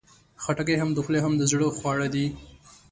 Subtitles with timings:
[0.43, 2.25] خټکی هم د خولې، هم د زړه خواړه دي.